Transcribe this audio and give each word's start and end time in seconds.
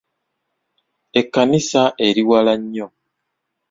Ekkanisa 1.19 1.81
eri 2.07 2.23
wala 2.29 2.53
nnyo. 2.61 2.87